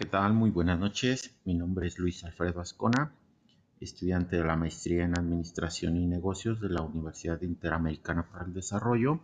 [0.00, 0.32] ¿qué tal?
[0.32, 1.38] Muy buenas noches.
[1.44, 3.12] Mi nombre es Luis Alfredo Ascona,
[3.80, 9.20] estudiante de la maestría en Administración y Negocios de la Universidad Interamericana para el Desarrollo.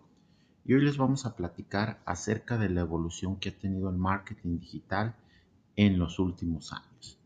[0.67, 4.59] Y hoy les vamos a platicar acerca de la evolución que ha tenido el marketing
[4.59, 5.17] digital
[5.77, 7.19] en los últimos años.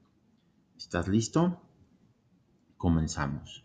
[0.77, 1.61] ¿Estás listo?
[2.77, 3.64] Comenzamos.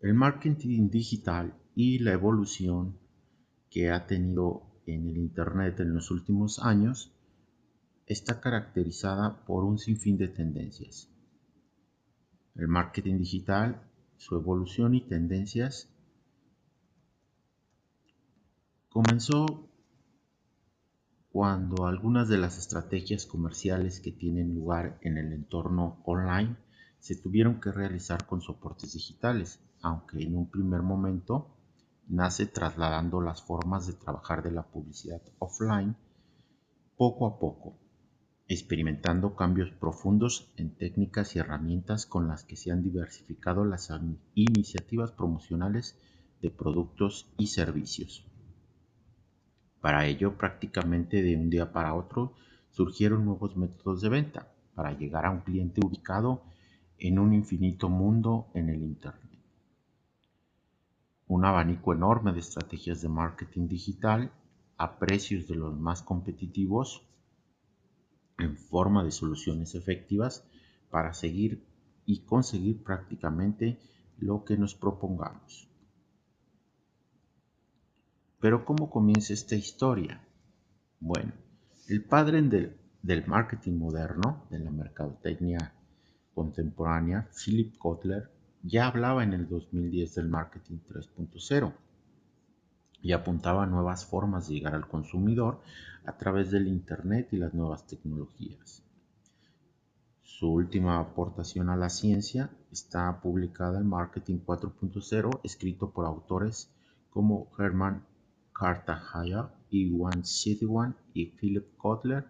[0.00, 2.98] El marketing digital y la evolución
[3.70, 7.12] que ha tenido en el Internet en los últimos años
[8.06, 11.08] está caracterizada por un sinfín de tendencias.
[12.54, 13.82] El marketing digital,
[14.16, 15.88] su evolución y tendencias
[18.90, 19.68] comenzó
[21.30, 26.56] cuando algunas de las estrategias comerciales que tienen lugar en el entorno online
[26.98, 31.56] se tuvieron que realizar con soportes digitales, aunque en un primer momento
[32.06, 35.96] nace trasladando las formas de trabajar de la publicidad offline
[36.96, 37.81] poco a poco
[38.52, 43.92] experimentando cambios profundos en técnicas y herramientas con las que se han diversificado las
[44.34, 45.98] iniciativas promocionales
[46.40, 48.26] de productos y servicios.
[49.80, 52.34] Para ello, prácticamente de un día para otro,
[52.70, 56.42] surgieron nuevos métodos de venta para llegar a un cliente ubicado
[56.98, 59.40] en un infinito mundo en el Internet.
[61.26, 64.30] Un abanico enorme de estrategias de marketing digital
[64.76, 67.02] a precios de los más competitivos
[68.42, 70.44] en forma de soluciones efectivas
[70.90, 71.64] para seguir
[72.04, 73.78] y conseguir prácticamente
[74.18, 75.68] lo que nos propongamos.
[78.40, 80.20] Pero ¿cómo comienza esta historia?
[81.00, 81.32] Bueno,
[81.88, 85.72] el padre del, marketing moderno, de la mercadotecnia
[86.34, 88.30] contemporánea, Philip Kotler,
[88.62, 91.72] ya hablaba en el 2010 del marketing 3.0
[93.02, 95.60] y apuntaba a nuevas formas de llegar al consumidor
[96.04, 98.82] a través del Internet y las nuevas tecnologías.
[100.22, 106.70] Su última aportación a la ciencia está publicada en Marketing 4.0, escrito por autores
[107.10, 108.04] como Herman
[108.52, 112.26] Cartagena, Iwan Sidwan y Philip Kotler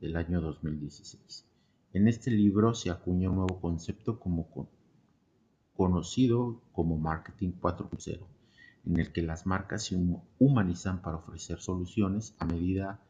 [0.00, 1.44] del año 2016.
[1.92, 4.48] En este libro se acuña un nuevo concepto como
[5.74, 8.37] conocido como Marketing 4.0
[8.88, 9.96] en el que las marcas se
[10.38, 13.00] humanizan para ofrecer soluciones a medida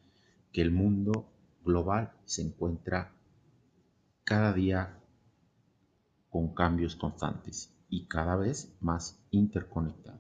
[0.53, 1.31] que el mundo
[1.65, 3.15] global se encuentra
[4.25, 4.99] cada día
[6.31, 10.19] con cambios constantes y cada vez más interconectado.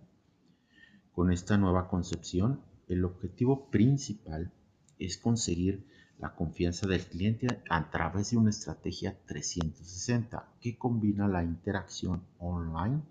[1.12, 4.52] Con esta nueva concepción, el objetivo principal
[5.00, 5.84] es conseguir
[6.18, 13.02] la confianza del cliente a través de una estrategia 360 que combina la interacción online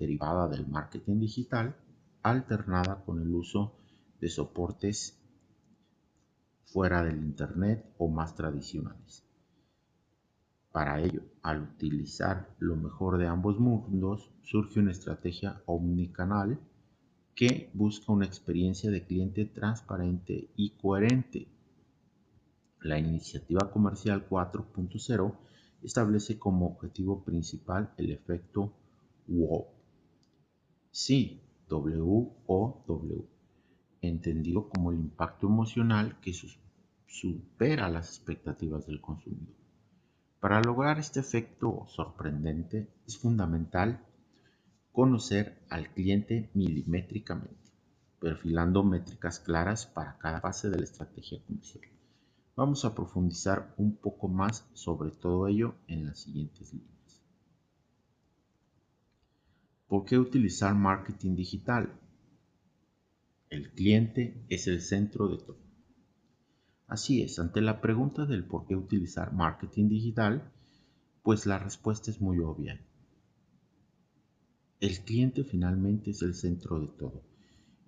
[0.00, 1.76] derivada del marketing digital
[2.22, 3.76] alternada con el uso
[4.18, 5.20] de soportes
[6.64, 9.24] fuera del Internet o más tradicionales.
[10.72, 16.58] Para ello, al utilizar lo mejor de ambos mundos, surge una estrategia omnicanal
[17.34, 21.48] que busca una experiencia de cliente transparente y coherente.
[22.80, 25.34] La iniciativa comercial 4.0
[25.82, 28.72] establece como objetivo principal el efecto
[29.26, 29.79] WOW
[30.92, 33.24] Sí, W-O-W,
[34.02, 36.34] entendido como el impacto emocional que
[37.06, 39.54] supera las expectativas del consumidor.
[40.40, 44.04] Para lograr este efecto sorprendente es fundamental
[44.90, 47.70] conocer al cliente milimétricamente,
[48.18, 51.84] perfilando métricas claras para cada fase de la estrategia comercial.
[52.56, 56.99] Vamos a profundizar un poco más sobre todo ello en las siguientes líneas.
[59.90, 61.92] ¿Por qué utilizar marketing digital?
[63.48, 65.58] El cliente es el centro de todo.
[66.86, 70.52] Así es, ante la pregunta del por qué utilizar marketing digital,
[71.24, 72.80] pues la respuesta es muy obvia.
[74.78, 77.24] El cliente finalmente es el centro de todo.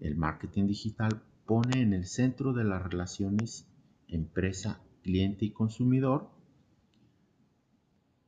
[0.01, 3.69] El marketing digital pone en el centro de las relaciones
[4.09, 6.33] empresa, cliente y consumidor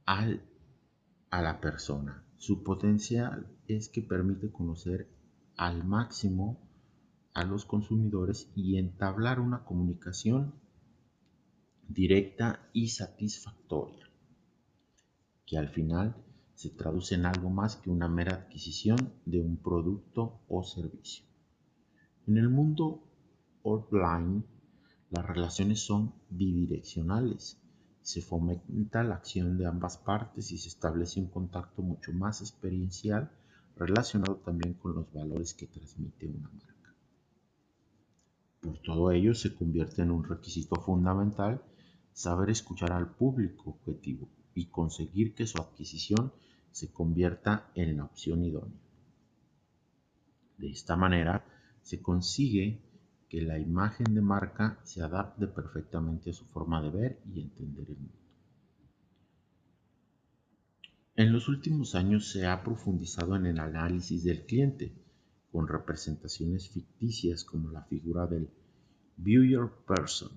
[0.06, 0.44] al,
[1.30, 2.24] a la persona.
[2.36, 5.08] Su potencial es que permite conocer
[5.56, 6.58] al máximo
[7.32, 10.54] a los consumidores y entablar una comunicación
[11.88, 14.08] directa y satisfactoria,
[15.46, 16.16] que al final
[16.54, 21.24] se traduce en algo más que una mera adquisición de un producto o servicio.
[22.26, 23.02] En el mundo
[23.62, 24.44] offline,
[25.10, 27.58] las relaciones son bidireccionales
[28.04, 33.30] se fomenta la acción de ambas partes y se establece un contacto mucho más experiencial
[33.76, 36.94] relacionado también con los valores que transmite una marca.
[38.60, 41.62] Por todo ello se convierte en un requisito fundamental
[42.12, 46.32] saber escuchar al público objetivo y conseguir que su adquisición
[46.70, 48.80] se convierta en la opción idónea.
[50.58, 51.44] De esta manera
[51.82, 52.80] se consigue
[53.28, 57.88] que la imagen de marca se adapte perfectamente a su forma de ver y entender
[57.88, 58.14] el mundo.
[61.16, 64.92] En los últimos años se ha profundizado en el análisis del cliente,
[65.52, 68.50] con representaciones ficticias como la figura del
[69.16, 70.32] Viewer Person.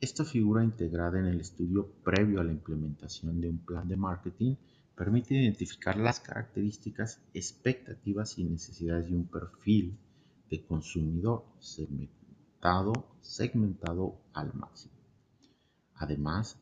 [0.00, 4.54] Esta figura integrada en el estudio previo a la implementación de un plan de marketing
[4.94, 9.98] permite identificar las características, expectativas y necesidades de un perfil
[10.48, 14.94] de consumidor segmentado, segmentado al máximo.
[15.94, 16.56] Además,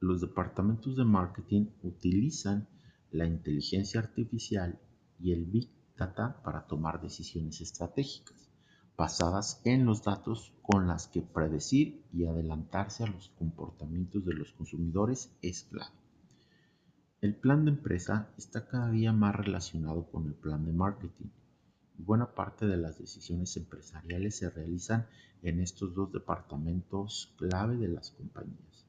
[0.00, 2.66] los departamentos de marketing utilizan
[3.12, 4.78] la inteligencia artificial
[5.18, 8.48] y el Big Data para tomar decisiones estratégicas
[8.96, 14.52] basadas en los datos con las que predecir y adelantarse a los comportamientos de los
[14.52, 15.94] consumidores es clave.
[17.20, 21.28] El plan de empresa está cada día más relacionado con el plan de marketing
[22.04, 25.06] buena parte de las decisiones empresariales se realizan
[25.42, 28.86] en estos dos departamentos clave de las compañías.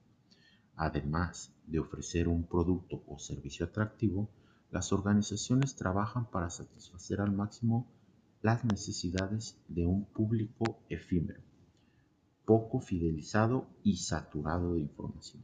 [0.76, 4.30] Además de ofrecer un producto o servicio atractivo,
[4.72, 7.88] las organizaciones trabajan para satisfacer al máximo
[8.42, 11.42] las necesidades de un público efímero,
[12.46, 15.44] poco fidelizado y saturado de información.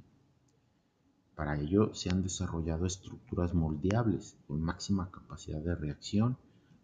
[1.35, 6.37] Para ello se han desarrollado estructuras moldeables con máxima capacidad de reacción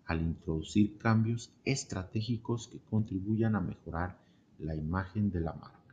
[0.05, 4.19] al introducir cambios estratégicos que contribuyan a mejorar
[4.59, 5.83] la imagen de la marca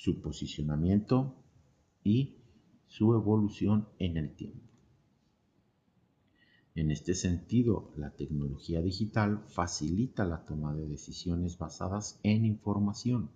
[0.00, 1.34] su posicionamiento
[2.04, 2.36] y
[2.86, 4.70] su evolución en el tiempo.
[6.74, 13.30] En este sentido, la tecnología digital facilita la toma de decisiones basadas en información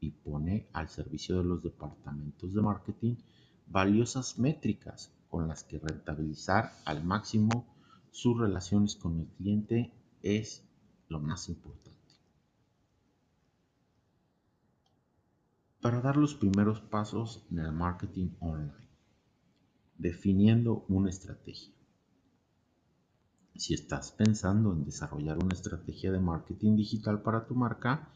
[0.00, 3.16] y pone al servicio de los departamentos de marketing
[3.66, 7.66] valiosas métricas con las que rentabilizar al máximo
[8.10, 10.62] sus relaciones con el cliente es
[11.08, 11.93] lo más importante.
[15.84, 18.72] Para dar los primeros pasos en el marketing online,
[19.98, 21.74] definiendo una estrategia.
[23.54, 28.08] Si estás pensando en desarrollar una estrategia de marketing digital para tu marca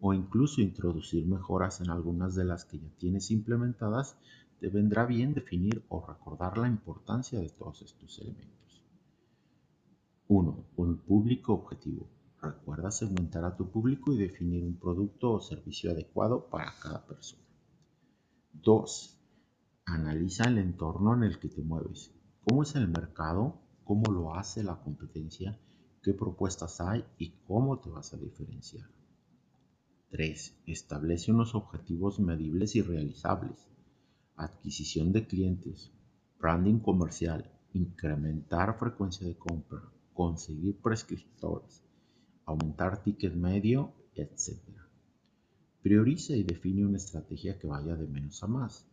[0.00, 4.16] o incluso introducir mejoras en algunas de las que ya tienes implementadas,
[4.58, 8.82] te vendrá bien definir o recordar la importancia de todos estos elementos.
[10.26, 10.64] 1.
[10.74, 12.08] Un público objetivo.
[12.42, 17.44] Recuerda segmentar a tu público y definir un producto o servicio adecuado para cada persona.
[18.54, 19.20] 2.
[19.84, 22.12] Analiza el entorno en el que te mueves.
[22.40, 23.60] ¿Cómo es el mercado?
[23.84, 25.56] ¿Cómo lo hace la competencia?
[26.02, 28.90] ¿Qué propuestas hay y cómo te vas a diferenciar?
[30.10, 30.62] 3.
[30.66, 33.68] Establece unos objetivos medibles y realizables.
[34.34, 35.92] Adquisición de clientes,
[36.40, 39.80] branding comercial, incrementar frecuencia de compra,
[40.12, 41.84] conseguir prescriptores,
[42.44, 44.58] aumentar ticket medio, etc.
[45.82, 48.86] Prioriza y define una estrategia que vaya de menos a más.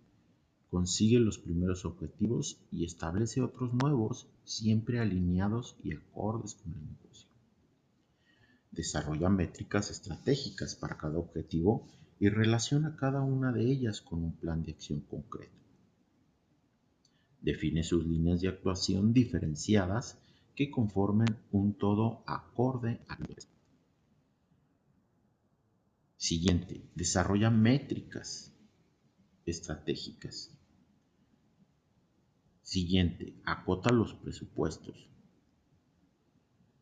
[0.69, 7.27] Consigue los primeros objetivos y establece otros nuevos, siempre alineados y acordes con el negocio.
[8.71, 11.87] Desarrolla métricas estratégicas para cada objetivo
[12.19, 15.53] y relaciona cada una de ellas con un plan de acción concreto.
[17.41, 20.19] Define sus líneas de actuación diferenciadas
[20.59, 23.17] que conformen un todo acorde a
[26.17, 28.53] Siguiente, desarrolla métricas
[29.45, 30.53] estratégicas.
[32.61, 35.07] Siguiente, acota los presupuestos.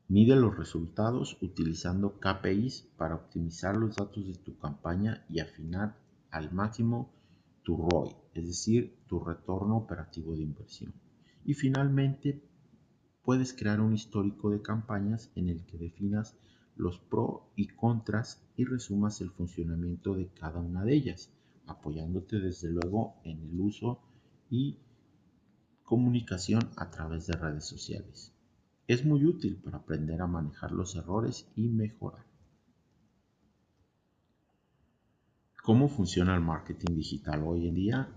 [0.08, 6.00] Mide los resultados utilizando KPIs para optimizar los datos de tu campaña y afinar
[6.32, 7.14] al máximo
[7.62, 10.96] tu ROI, es decir, tu retorno operativo de inversión.
[11.46, 12.42] Y finalmente,
[13.28, 16.38] puedes crear un histórico de campañas en el que definas
[16.78, 21.30] los pros y contras y resumas el funcionamiento de cada una de ellas,
[21.66, 24.00] apoyándote desde luego en el uso
[24.50, 24.78] y
[25.84, 28.32] comunicación a través de redes sociales.
[28.88, 32.26] Es muy útil para aprender a manejar los errores y mejorar.
[35.64, 38.10] ¿Cómo funciona el marketing digital hoy en día?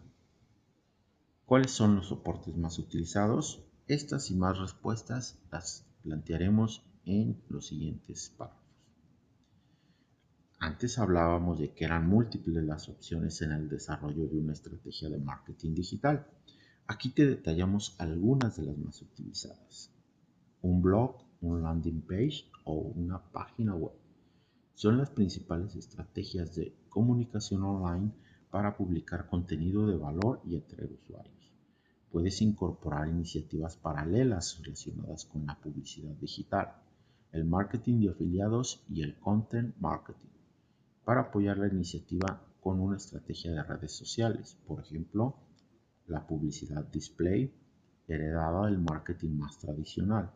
[1.47, 3.67] ¿Cuáles son los soportes más utilizados?
[3.90, 8.62] Estas y más respuestas las plantearemos en los siguientes párrafos.
[10.61, 15.18] Antes hablábamos de que eran múltiples las opciones en el desarrollo de una estrategia de
[15.18, 16.25] marketing digital.
[16.87, 19.90] Aquí te detallamos algunas de las más utilizadas.
[20.62, 23.99] Un blog, un landing page o una página web
[24.76, 28.12] son las principales estrategias de comunicación online
[28.52, 31.39] para publicar contenido de valor y atraer usuarios.
[32.12, 36.75] Puedes incorporar iniciativas paralelas relacionadas con la publicidad digital,
[37.33, 40.31] el marketing de afiliados y el content marketing
[41.05, 45.35] para apoyar la iniciativa con una estrategia de redes sociales, por ejemplo,
[46.07, 47.52] la publicidad display
[48.07, 50.31] heredada del marketing más tradicional,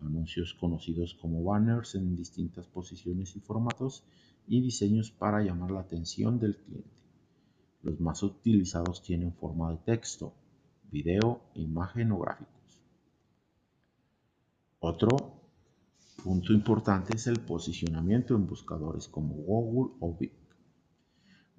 [0.00, 4.04] anuncios conocidos como banners en distintas posiciones y formatos
[4.46, 7.00] y diseños para llamar la atención del cliente.
[7.82, 10.34] Los más utilizados tienen forma de texto,
[10.90, 12.82] video, imagen o gráficos.
[14.80, 15.40] Otro
[16.22, 20.32] punto importante es el posicionamiento en buscadores como Google o Bing.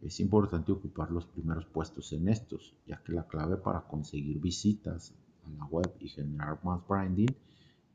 [0.01, 5.13] Es importante ocupar los primeros puestos en estos, ya que la clave para conseguir visitas
[5.45, 7.29] a la web y generar más branding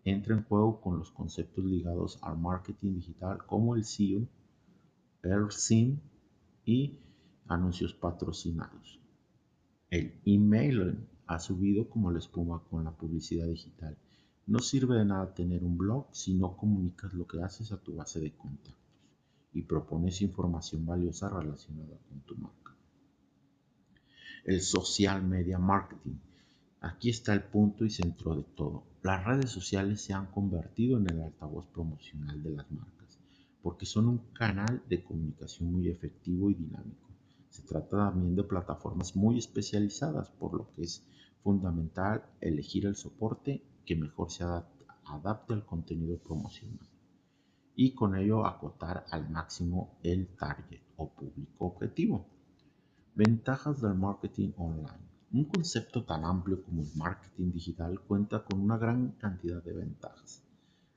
[0.05, 4.29] entra en juego con los conceptos ligados al marketing digital como el SEO,
[5.23, 5.99] el SIM
[6.65, 6.97] y
[7.49, 9.01] anuncios patrocinados.
[9.91, 13.97] El email ha subido como la espuma con la publicidad digital.
[14.47, 17.97] No sirve de nada tener un blog si no comunicas lo que haces a tu
[17.97, 18.75] base de contactos
[19.53, 22.75] y propones información valiosa relacionada con tu marca.
[24.45, 26.17] El social media marketing
[26.87, 28.85] Aquí está el punto y centro de todo.
[29.03, 33.19] Las redes sociales se han convertido en el altavoz promocional de las marcas,
[33.61, 37.09] porque son un canal de comunicación muy efectivo y dinámico.
[37.51, 41.03] Se trata también de plataformas muy especializadas, por lo que es
[41.47, 46.89] fundamental elegir el soporte que mejor se adapte al contenido promocional
[47.77, 52.27] y con ello acotar al máximo el target o público objetivo.
[53.15, 55.07] Ventajas del marketing online.
[55.31, 60.43] Un concepto tan amplio como el marketing digital cuenta con una gran cantidad de ventajas,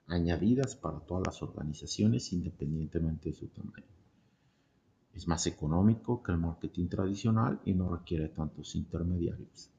[0.07, 3.93] añadidas para todas las organizaciones independientemente de su tamaño.
[5.13, 9.69] Es más económico que el marketing tradicional y no requiere tantos intermediarios.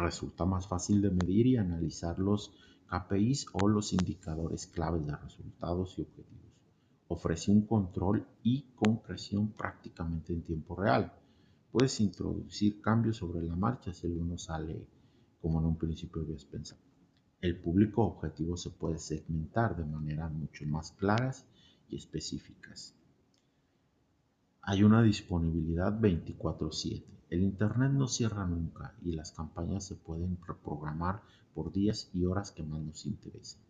[0.00, 2.52] Resulta más fácil de medir y analizar los
[2.88, 6.52] KPIs o los indicadores claves de resultados y objetivos.
[7.08, 11.12] Ofrece un control y concreción prácticamente en tiempo real
[11.72, 14.88] Puedes introducir cambios sobre la marcha si algo no sale
[15.40, 16.80] como en un principio habías pensado.
[17.40, 21.46] El público objetivo se puede segmentar de manera mucho más claras
[21.88, 22.94] y específicas.
[24.62, 27.19] Hay una disponibilidad 24/7.
[27.30, 31.22] El Internet no cierra nunca y las campañas se pueden reprogramar
[31.54, 33.60] por días y horas que más nos interesen.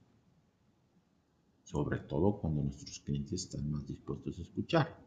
[1.64, 4.98] Sobre todo cuando nuestros clientes están más dispuestos a escuchar.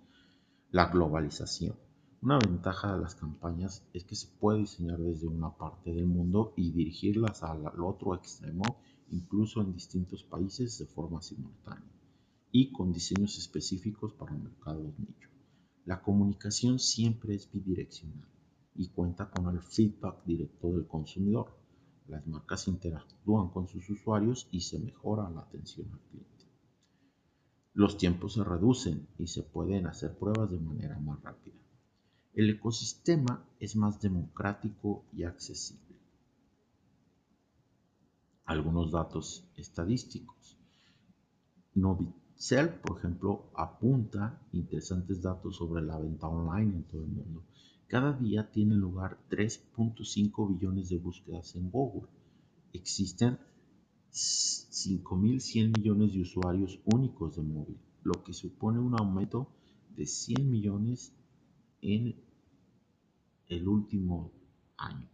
[0.69, 1.75] La globalización.
[2.21, 6.53] Una ventaja de las campañas es que se puede diseñar desde una parte del mundo
[6.55, 8.77] y dirigirlas al otro extremo,
[9.09, 11.91] incluso en distintos países de forma simultánea,
[12.51, 15.29] y con diseños específicos para mercados nicho.
[15.85, 18.32] La comunicación siempre es bidireccional
[18.75, 21.55] y cuenta con el feedback directo del consumidor.
[22.07, 26.33] Las marcas interactúan con sus usuarios y se mejora la atención al cliente.
[27.73, 31.55] Los tiempos se reducen y se pueden hacer pruebas de manera más rápida.
[32.33, 35.95] El ecosistema es más democrático y accesible.
[38.45, 40.57] Algunos datos estadísticos.
[41.75, 47.43] Novicel, por ejemplo, apunta interesantes datos sobre la venta online en todo el mundo.
[47.93, 52.09] Cada día tienen lugar 3.5 billones de búsquedas en Google.
[52.73, 53.37] Existen
[54.11, 59.47] 5.100 millones de usuarios únicos de móvil, lo que supone un aumento
[59.95, 61.13] de 100 millones
[61.83, 62.15] en
[63.49, 64.31] el último
[64.75, 65.07] año.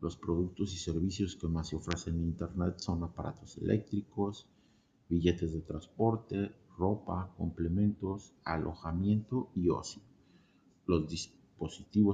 [0.00, 4.48] Los productos y servicios que más se ofrecen en Internet son aparatos eléctricos,
[5.10, 10.00] billetes de transporte, ropa, complementos, alojamiento y ocio.
[10.86, 11.43] Los dispositivos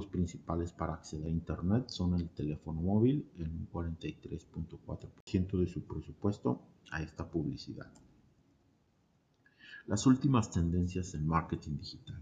[0.09, 6.61] principales para acceder a Internet son el teléfono móvil, en un 43.4% de su presupuesto
[6.91, 7.91] a esta publicidad.
[9.87, 12.21] Las últimas tendencias en marketing digital.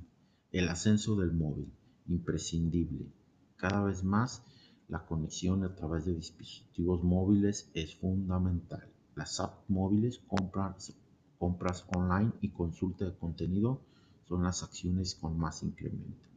[0.51, 1.71] El ascenso del móvil,
[2.07, 3.05] imprescindible.
[3.57, 4.41] Cada vez más
[4.87, 8.87] la conexión a través de dispositivos móviles es fundamental.
[9.15, 10.19] Las apps móviles,
[11.37, 13.81] compras online y consulta de contenido
[14.27, 16.28] son las acciones con más incremento.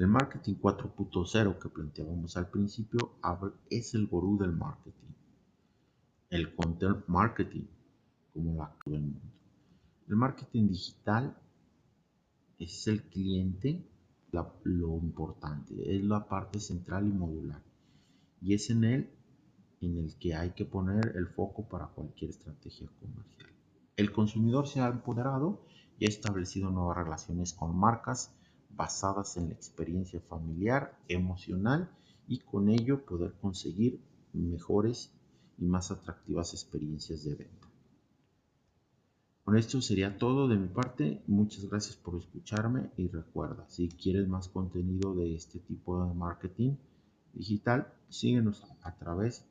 [0.00, 3.16] El marketing 4.0 que planteábamos al principio
[3.68, 5.12] es el gurú del marketing.
[6.30, 7.66] El content marketing,
[8.32, 9.20] como la del mundo.
[10.08, 11.36] El marketing digital
[12.58, 13.86] es el cliente
[14.32, 17.62] lo importante, es la parte central y modular.
[18.40, 19.10] Y es en él
[19.82, 23.50] en el que hay que poner el foco para cualquier estrategia comercial.
[23.98, 25.60] El consumidor se ha empoderado
[25.98, 28.34] y ha establecido nuevas relaciones con marcas
[28.76, 31.90] basadas en la experiencia familiar, emocional
[32.26, 34.00] y con ello poder conseguir
[34.32, 35.10] mejores
[35.58, 37.68] y más atractivas experiencias de venta.
[39.44, 41.22] Con esto sería todo de mi parte.
[41.26, 46.76] Muchas gracias por escucharme y recuerda, si quieres más contenido de este tipo de marketing
[47.32, 49.44] digital, síguenos a través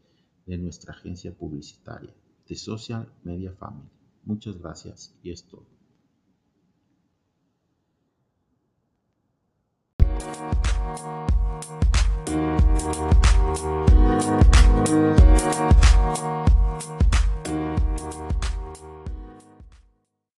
[0.46, 2.14] de nuestra agencia publicitaria,
[2.48, 3.90] de Social Media Family.
[4.24, 5.79] Muchas gracias y es todo.
[10.90, 11.04] Thank
[18.34, 18.39] you.